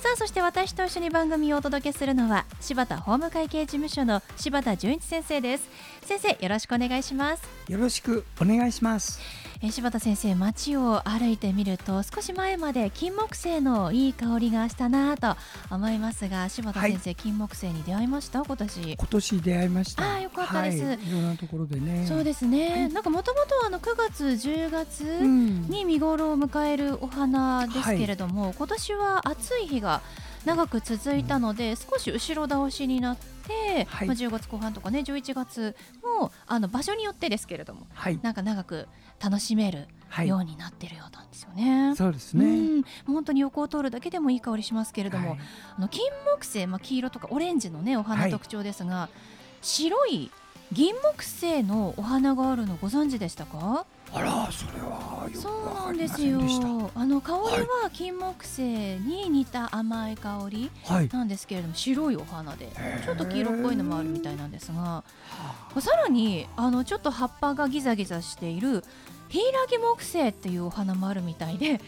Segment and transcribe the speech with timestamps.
[0.00, 5.68] さあそして私と一緒に番組をお届けするのは柴田法務会計事務所の柴田純一先生です。
[6.08, 7.42] 先生よろしくお願いします。
[7.68, 9.20] よろしくお願いします。
[9.60, 15.36] え柴田先生街を歩いてみると少し前まで金木犀のいい香りがしたなと
[15.70, 18.42] 思いますが柴田先生、はい、金木犀に出会いました？
[18.42, 18.94] 今年。
[18.94, 20.14] 今年出会いました。
[20.14, 22.06] あよかったです、はい、いろんなところでね。
[22.06, 30.00] そうですね、はい、なんかもともとあの9月10月に見頃を迎えるお花ですけれども、今年は暑い日が
[30.46, 33.37] 長く続いたので、少し後ろ倒しになって、
[33.88, 35.76] はい、まあ、10月後半とかね11月
[36.20, 38.88] もあの場所によってですけれども、はい、なんか長く
[39.20, 39.88] 楽しめる
[40.24, 41.94] ようになってるようなんですよね。
[41.96, 42.84] そうですね。
[43.06, 45.38] 本当に横を通るだけでもいい香りしますけれども、はい、
[45.76, 49.08] あの金木犀、まあ、黄色とかオレンジのねお花特徴ですが、
[49.60, 50.30] 白い
[50.72, 53.86] 銀木犀のお花があるのご存知でしたか？
[54.12, 56.40] あらそれはそうなんですよ。
[56.94, 60.70] あの香りは金木犀に似た甘い香り
[61.12, 62.70] なんですけれども、はい、白いお花で
[63.04, 65.04] ちょっと黄色っぽいのもあるみたいなんですが
[65.80, 68.82] さらにあのちょっと葉っぱがギザギザしている
[69.28, 71.80] ヒイラギ木犀っていうお花もあるみたいで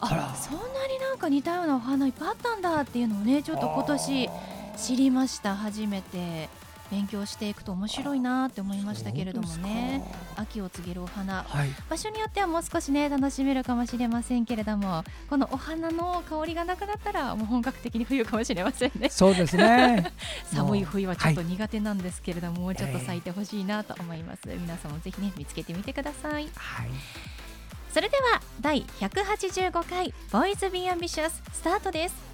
[0.00, 4.30] あそんなになんか似たようなお花いっぱいあったんだっていうのをねちょっと今年
[4.76, 6.48] 知りました初めて。
[6.90, 10.02] 勉強していくと面白いなって思いましたけれどもね。
[10.36, 19.08] 秋を告げるお花、はい、場所によってはもう少しね楽しめるかもしれませんけれどもこのお花の香りがなくなったらもう本格的に冬かもしれませんね。
[19.10, 20.12] そうですね。
[20.54, 26.50] 寒い冬はちょっと苦手なんですけれども、はい、もうちょっと咲いてほしいなと思います、えー、皆さんもぜひね見つけてみてください、はい、
[27.92, 32.28] それでは第185回ボーイズビーアンビシャススタートです。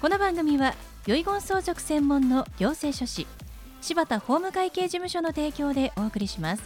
[0.00, 0.74] この番組は
[1.06, 3.26] 遺言相続専門の行政書士
[3.80, 6.62] 柴田法務会計事務所の提供でお送りします。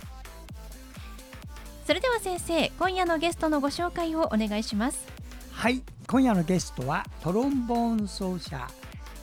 [1.86, 5.06] それでは先生今夜のゲストのご紹介をお願いします。
[5.52, 8.68] はい今夜のゲストはトロンボーン奏者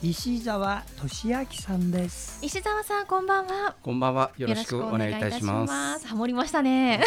[0.02, 2.38] 石澤俊明さんです。
[2.44, 3.74] 石澤さんこんばんは。
[3.82, 4.30] こんばんは。
[4.36, 6.06] よろしくお願いいたします。
[6.06, 7.02] ハモりましたね。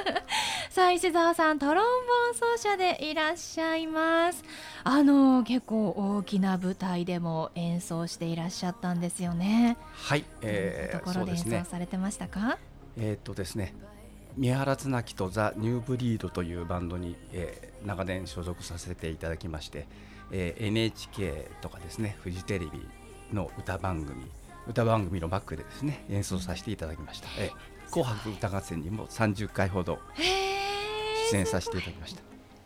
[0.70, 4.42] さあ石澤さんトロンボーン奏者でいらっしゃいます。
[4.84, 9.76] あの結構大きな舞台でも演奏していらっしゃったんですよね。
[9.92, 12.56] はい、えー、ところで演奏されてましたか、ね、
[12.96, 13.74] えー、っとですね
[14.36, 19.86] 三原綱木とザ・ニューブリードというバンドに、えー、長年所属させていただきまして
[20.30, 22.86] えー、NHK とかですねフジテレビ
[23.32, 24.24] の歌番組
[24.66, 29.98] 歌番組のバックでですね演奏させていただきました、えー、紅白歌合戦にも30回ほど
[31.30, 32.22] 出演させていただきました。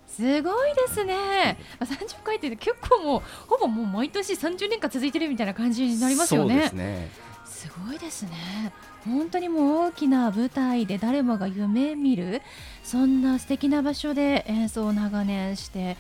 [0.07, 6.55] すごいですね、うん、30回って結構もうほぼもう毎年30年間続いてるみたいな感じになりますよね。
[6.55, 7.09] そうですね。
[7.45, 8.73] すごいですね。
[9.05, 12.43] 本当にもう大きな舞台で誰もが夢見る
[12.83, 15.97] そんな素敵な場所で演奏を長年して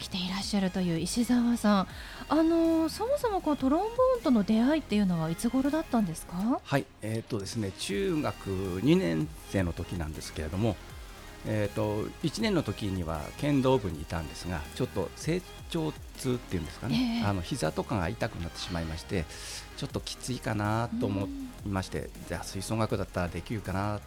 [0.00, 1.88] 来ていらっしゃるという石澤さん、
[2.28, 6.60] あのそもそもこうトロンボーンとの出会いっていうのはいつ頃だったんですか？
[6.64, 8.50] はい、えーとですね、中学
[8.80, 10.74] 2年生の時なんですけれども、
[11.46, 19.24] えーと、1年の時には剣道部にいたんですがちょっと成長痛っていうんですかね、えー、あの膝とかが痛くなってしまいまして
[19.76, 21.26] ちょっときついかなと思
[21.64, 24.00] いまして、じゃあ吹奏楽だったらできるかなっ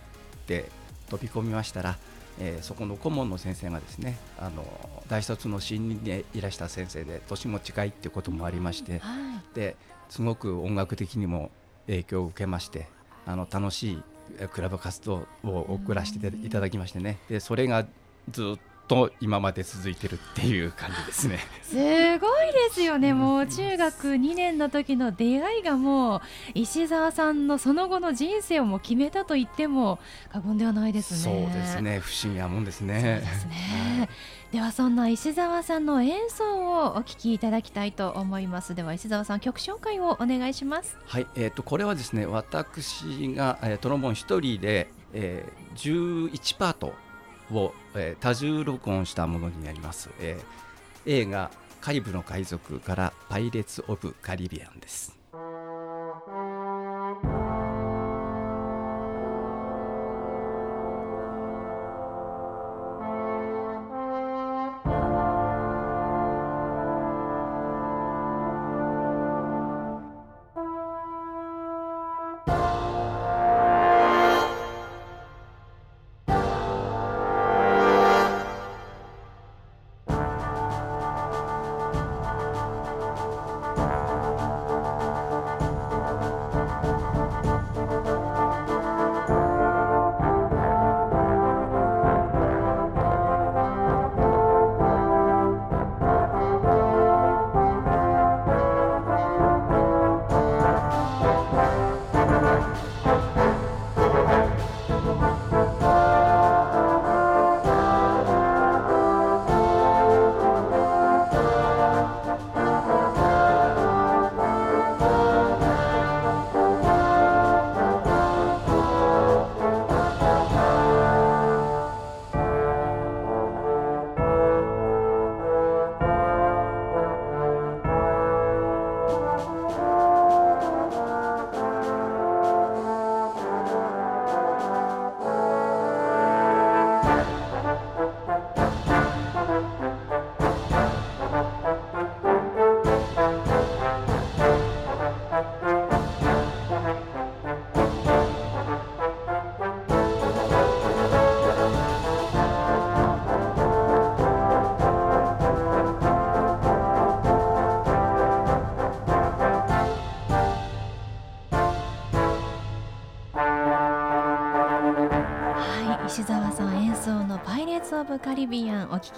[0.47, 0.69] て
[1.09, 1.97] 飛び込みましたら
[2.39, 4.65] えー、そこの顧問の先生がですねあの
[5.07, 9.75] 大卒の新任でいらした先生で年も近いっていうこともありまして、はい、で
[10.09, 11.51] すごく音楽的にも
[11.87, 12.87] 影響を受けまして
[13.25, 14.03] あの楽しい
[14.51, 17.19] クラブ活動を送らせていただきましてね。
[17.29, 17.85] でそれが
[18.31, 21.39] ずっと今まで続いてるっていう感じですね。
[21.63, 21.81] すご
[22.43, 23.13] いですよね。
[23.13, 26.21] もう中学2年の時の出会いがもう
[26.53, 29.99] 石澤さんのその後の人生をも決めたと言っても
[30.31, 31.49] 過言ではないですね。
[31.49, 31.99] そうですね。
[31.99, 33.21] 不思議なもんですね。
[33.21, 34.09] ですね。
[34.51, 38.75] ではそんな石澤さんの演奏をお聞きいただきたいと思います。
[38.75, 40.97] では石澤さん曲紹介をお願いします。
[41.05, 41.27] はい。
[41.35, 46.93] えっ、ー、とこれはですね私が、えー、トロンボン一人で、えー、11パート
[47.53, 51.51] を、えー、多重録音したものになります、えー、映画
[51.81, 55.22] 「カリブの海賊」から「パイレーツ・オブ・カリビアン」です。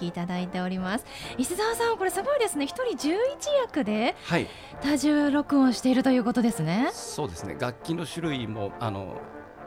[0.00, 1.04] きいただいております。
[1.38, 2.66] 石澤さんこれすごいですね。
[2.66, 3.14] 一人11
[3.62, 4.46] 役ではい。
[4.82, 6.90] 多重録音しているということですね。
[6.92, 7.56] そうですね。
[7.58, 9.16] 楽器の種類もあの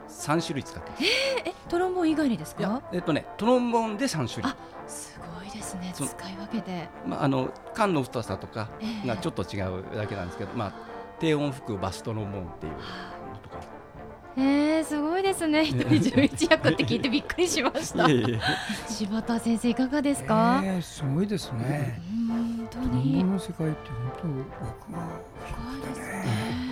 [0.08, 1.02] 3種類使ってます。
[1.44, 2.82] えトロンボーン以外にですか？
[2.92, 4.52] えっとねトロンボーンで3種類。
[4.52, 4.56] あ
[4.86, 5.92] すごいですね。
[5.94, 6.88] 使そい分けて。
[7.06, 9.08] まあ、あの管の太さとかええ。
[9.08, 10.72] がちょっと違うだけなんですけど、まあ、
[11.18, 12.72] 低音吹くバストロンボーンっていう
[14.36, 15.64] えー、すごいですね。
[15.64, 18.06] 一人11役って聞いてびっくりしました。
[18.88, 22.00] 柴田先生いかがですか、えーすごいですね。
[22.28, 23.22] 本当に。
[23.22, 24.28] ーンの世界って本当
[24.64, 25.08] 僕が
[25.46, 26.24] すごいですね。
[26.68, 26.69] 本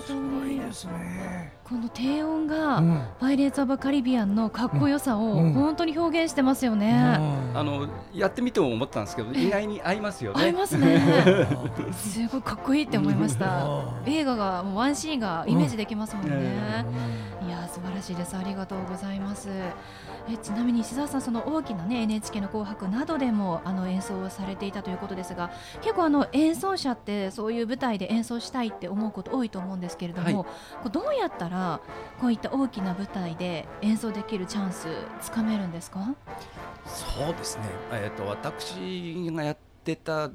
[0.00, 1.52] すごいにですね。
[1.64, 7.16] この低音が、うんパイレーツ・オブ・カリビアンのかっこよさをうん本当に表現してますよね。
[7.18, 10.42] うんあのやってみても思ったんですけど意外に合いますよね。
[10.42, 11.00] 合いますね。
[11.92, 13.66] すごいかっこいいって思いました。
[14.06, 16.84] 映画がもうワンシーンがイメージできますもんね。
[17.46, 18.36] いやー素晴らしいです。
[18.36, 19.48] ありがとうございます。
[20.28, 25.50] えちなみに石澤さんその大きなね NHK の紅白などでもあの演奏をされていたということですが、
[25.80, 30.34] 結構あの演奏者ってそういう舞台で演奏したいって思うこと多いと思うんですけれども、はい。
[30.34, 30.46] こ
[30.86, 31.80] うどうやったら
[32.20, 34.88] こういった大きな舞台で演奏できるチャンス
[35.20, 36.14] つかめるんですか？
[36.86, 40.30] そうですね、えー、と私がやってた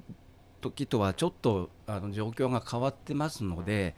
[0.61, 3.95] 時とはちょっとあの状況が変わってますので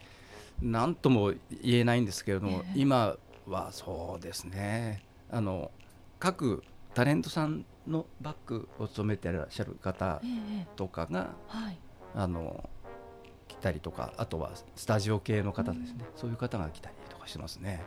[0.62, 2.80] 何とも言えないんですけれども、ええ。
[2.80, 3.16] 今
[3.48, 5.04] はそうですね。
[5.32, 5.72] あの
[6.20, 6.64] 各
[6.94, 10.28] タレントさんのバックを務めてらっしゃる方え
[10.64, 11.78] えとかがはい。
[12.16, 12.79] あの来
[13.60, 17.84] たりとかあとはスタジオ系の方ですね、そういう方が来たりとかしてますね。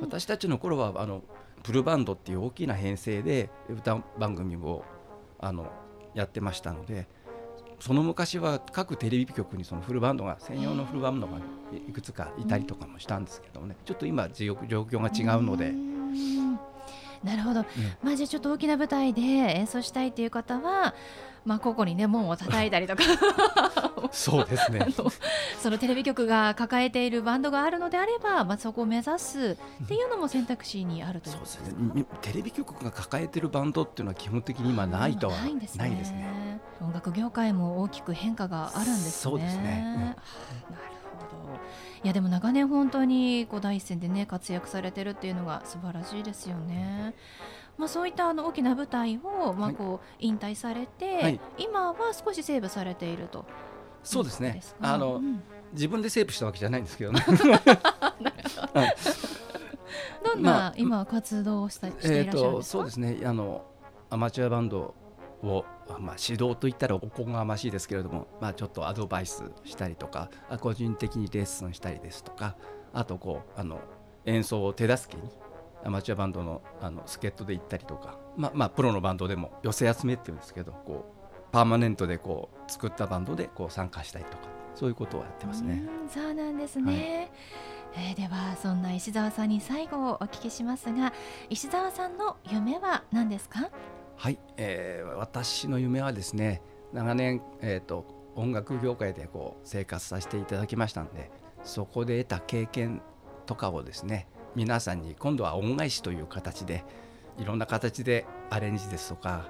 [0.00, 1.22] 私たちの頃はあの
[1.64, 4.84] フルバンドっていう大きな編成で歌番組を
[5.38, 5.70] あの
[6.14, 7.08] やってましたので
[7.80, 11.38] その昔は各テレビ局にそのフルバンドが専用のフルバンドが
[11.88, 13.76] いくつかいたりとかもしたんですけどもね。
[13.84, 15.72] ちょっと今状状況が違うので
[17.26, 17.64] なるほど、
[18.02, 20.94] まあじゃあちょっと大きな舞台で演奏したいという方は、
[21.44, 23.02] まあここにね門を叩いたりとか
[24.10, 24.86] そうですね
[25.60, 31.60] そのテレビ局が抱えているバンドがあるのであれば、まあそこを目指すっていうのも選択肢にあるというそうです。
[31.60, 35.88] ねみテレビ局が抱えてるバンドっていうのは基本的に今ないとはないんですね。
[35.90, 39.10] ね音楽業界も大きく変化があるんですね。
[39.10, 40.16] そうですね
[40.70, 40.95] うん。
[42.04, 47.14] いやでも長年本当にこう第一線でね活躍されてるっていうのが素晴らしいですよね。
[47.78, 49.74] まあそういったあの大きな舞台をまあはい。
[49.74, 51.40] こう引退されて、はい。
[51.58, 53.44] 今は少しセーブされていると。
[54.02, 54.62] そうですね。
[54.80, 54.94] か？
[54.94, 55.42] あの、うん。
[55.72, 57.22] 自分でセーブしたわけじゃないんですけどね。
[60.24, 62.78] どんな、まあ今活動をしたしてえーいらっしゃるんとですか？
[62.78, 63.20] そうですね。
[63.24, 63.64] あの
[64.10, 64.94] アマチュアバンド
[65.42, 65.64] を、
[66.00, 72.56] まあ、指導といったらおこがましいですけれども、まあ、ちょっとアドバイスしたりとかあ個人的にレッスンしたりですとか
[72.92, 73.80] あとこうあの
[74.24, 75.30] 演奏を手助けに
[75.84, 85.82] アマチュアバンドのあの助っ人で行ったりとか、まあまあ、プロのバンドでも寄せ集めっていうんですけどこうパーマネントでこう作ったバンドでこう参加したりとかそういうことをやってますね。
[86.02, 87.30] うんそうなんですね、
[87.94, 91.14] えーではそんな石澤さんに最後お聞きしますが
[91.48, 93.70] 石澤さんの夢は何ですか？
[94.16, 101.30] はい、えー私の夢はですね長年、えー、と音楽業界でこう生活させていただきましたんで
[101.64, 103.02] そこで得た経験
[103.46, 106.84] とかをですね皆さんに今度は恩返しという形で
[107.38, 109.48] いろんな形でアレンジですとか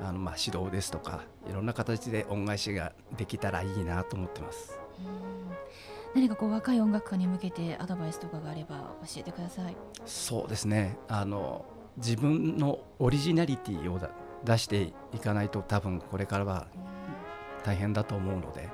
[0.00, 4.78] あのまあ指導ですとかいろんな形で恩返しができたらいいなと思ってます。
[6.14, 9.76] 何かこう若い音楽家に向けてアドバイスとかがあれば教えてください。
[10.06, 10.96] そうですね。
[11.08, 11.64] あの
[11.98, 14.10] 自分のオリジナリティをだ
[14.44, 16.68] 出していかないと多分これからは
[17.64, 18.68] 大変だと思うので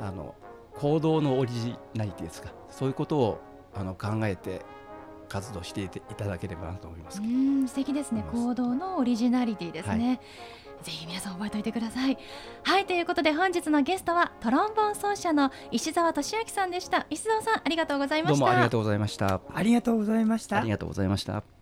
[0.00, 0.34] あの
[0.74, 3.40] 行動のオリジナリティですかそういうことを
[3.74, 4.62] あの考えて
[5.28, 7.24] 活動していていただければなと思いますう。
[7.24, 10.20] ん素敵ですね行動のオリジナリティですね、
[10.82, 12.18] ぜひ皆さん覚えておいてください
[12.62, 19.40] はいということで本日のゲストはトロンボーン奏者の石澤俊明さんでした石澤さんありがとうございましたどうもありがとうございました。
[19.52, 20.70] ありがとうございましたあり。
[20.70, 21.55] がとうございました。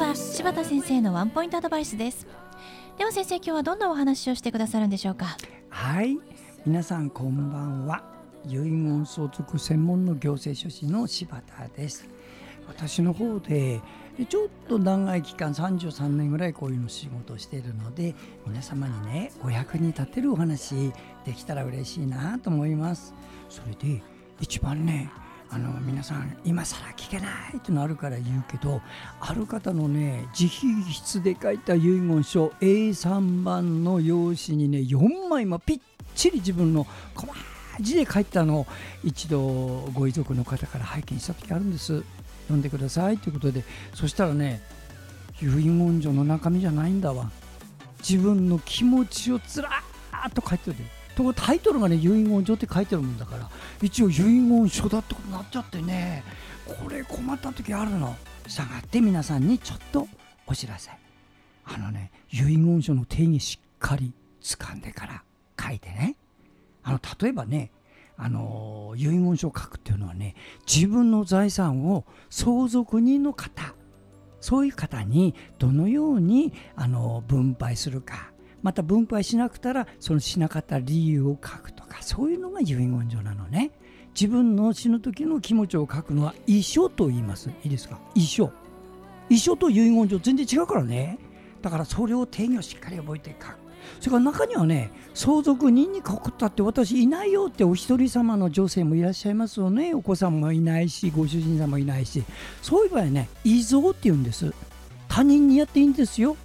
[0.00, 2.26] は柴田先生のワンポイントアドバイスです
[2.96, 5.36] では先生今日はどんなお話をしてくださるんでしょうか？
[5.68, 6.18] はい、
[6.64, 8.02] 皆さんこんばんは。
[8.46, 12.08] 遺言相続専門の行政書士の柴田です。
[12.66, 13.82] 私の方で
[14.26, 18.14] ちょっと長い期間33年ぐらいこういうの仕事をしているので
[18.46, 20.92] 皆様にねお役に立てるお話
[21.26, 23.12] できたら嬉しいなと思います。
[23.50, 24.02] それで
[24.40, 25.10] 一番ね
[25.52, 28.80] あの皆さん今更聞けないってのあるから言うけど
[29.20, 35.80] ある方のね直筆で書いた遺言書 A3 番の用紙にね4枚もぴっ
[36.14, 37.32] ちり自分の細
[37.80, 38.66] 字で書いたのを
[39.02, 39.40] 一度
[39.92, 42.04] ご遺族の方から拝見した時あるんです。
[42.44, 43.64] 読んでくださいということで
[43.94, 44.60] そしたらね
[45.40, 47.30] 遺言書の中身じゃないんだわ。
[48.00, 50.76] 自分の気持ちをずらーっと書いてる
[51.16, 53.50] とタイトルがね遺言書って書いてるもんだから
[53.82, 56.24] 一応遺言書だってことになっちゃってね
[56.66, 58.16] これ困った時あるの。
[58.50, 60.08] したがって皆さんにちょっと
[60.46, 60.90] お知らせ。
[61.64, 64.12] あのね遺言書の定義しっかり
[64.42, 65.22] 掴んでから
[65.58, 66.16] 書いてね。
[66.82, 67.70] あの例えばね
[68.16, 70.34] あの遺言書を書くっていうのはね
[70.66, 73.74] 自分の財産を相続人の方
[74.40, 78.29] そういう方にどのようにあの分配するか。
[78.62, 83.70] また分配しなくたらそのしなかった理由を書くとかそういうのが遺言書なのね。
[84.12, 87.48] 自分の死ぬ時の気持ちを書くのは遺書と言います。
[87.62, 87.98] いいですか？
[88.14, 88.50] 遺書。
[89.28, 91.18] 遺書と遺言書全然違うからね。
[91.62, 93.58] だからそれを定義をしっかり覚えて書く。
[94.00, 99.94] それから中にはね相続人に書くったって私いないよってお一人様の女性もいらっしゃいますよね。
[99.94, 102.24] お子さんもいないしご主人様もいないし。
[102.62, 104.52] そういう場合ね遺贈って言うんです。
[105.08, 106.36] 他人にやっていいんですよ。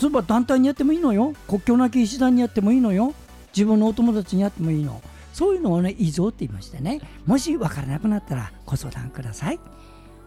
[0.00, 1.34] 例えば団体にやってもいいのよ。
[1.48, 3.14] 国境なき医師団にやってもいいのよ。
[3.54, 5.00] 自分のお友達にやってもいいの。
[5.32, 7.00] そういうのをね遺贈って言いましてね。
[7.26, 9.60] もし分からなくなったらご相談ください。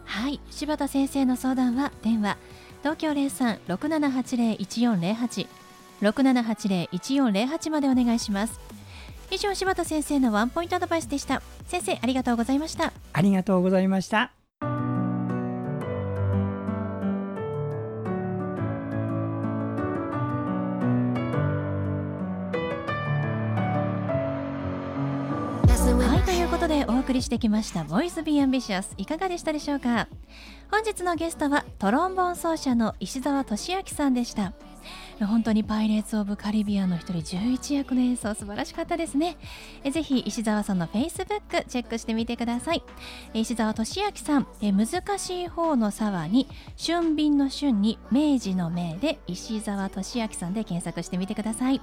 [0.04, 0.40] はい。
[0.50, 2.36] 柴田先生の相談は電話。
[2.82, 5.46] 東京03-6780-1408
[6.02, 8.60] 6780-1408までお願いします。
[9.30, 11.40] 以上柴田先生のワンポイントアドバイスでした。
[11.66, 12.92] 先生ありがとうございました。
[13.12, 14.41] ありがとうございました
[27.12, 30.08] 送りしてきました「Boys Be Ambitious いかがでしたでしょうか？
[30.70, 34.54] 本日のゲストはトロンボーン奏者の石澤俊明さんでした。
[35.20, 39.36] 本当にパイレーツ・オブ・カリビアンの一人11役の演奏素晴らしかったですね。
[39.84, 42.82] えぜひ石澤さんの Facebook チェックしてみてください。
[43.34, 44.86] 石澤俊明さんえ難
[45.18, 51.82] しい方の沢に俊敏の俊に明治の明で石澤俊明さんで検索してみてください。